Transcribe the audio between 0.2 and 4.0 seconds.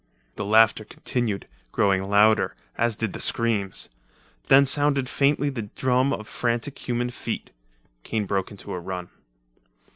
The laughter continued, growing louder, as did the screams.